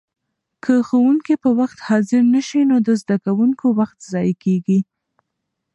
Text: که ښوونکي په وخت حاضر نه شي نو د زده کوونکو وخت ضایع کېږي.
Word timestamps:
که 0.63 0.73
ښوونکي 0.87 1.33
په 1.43 1.49
وخت 1.59 1.77
حاضر 1.87 2.21
نه 2.35 2.41
شي 2.47 2.61
نو 2.69 2.77
د 2.87 2.89
زده 3.01 3.17
کوونکو 3.25 3.65
وخت 3.79 3.97
ضایع 4.11 4.35
کېږي. 4.43 4.79